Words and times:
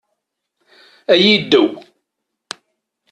Ay 1.13 1.23
iddew! 1.35 1.69